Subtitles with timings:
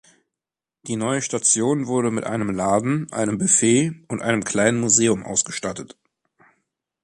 [0.87, 5.95] Die neue Station wurde mit einem Laden, einem Buffet und einem kleinen Museum ausgestattet.